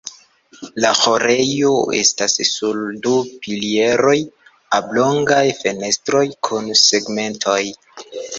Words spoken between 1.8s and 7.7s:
estas sur du pilieroj, oblongaj fenestroj kun segmentoj.